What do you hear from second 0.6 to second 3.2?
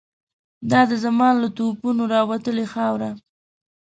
دا د زمان له توپانونو راوتلې خاوره